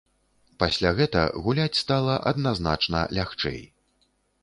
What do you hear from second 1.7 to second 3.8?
стала адназначна лягчэй.